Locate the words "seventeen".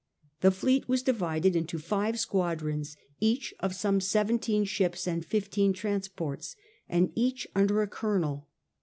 4.01-4.63